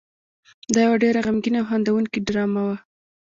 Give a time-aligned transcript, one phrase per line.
[0.73, 2.77] دا یو ډېره غمګینه او خندوونکې ډرامه وه.